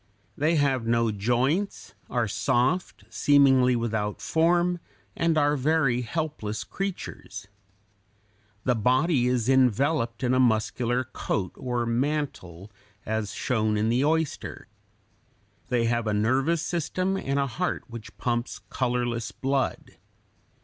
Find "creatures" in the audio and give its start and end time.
6.63-7.47